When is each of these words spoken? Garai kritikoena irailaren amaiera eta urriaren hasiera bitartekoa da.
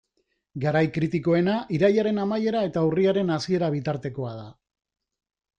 Garai 0.61 0.79
kritikoena 0.95 1.57
irailaren 1.79 2.21
amaiera 2.25 2.65
eta 2.71 2.85
urriaren 2.89 3.31
hasiera 3.37 3.73
bitartekoa 3.77 4.37
da. 4.43 4.51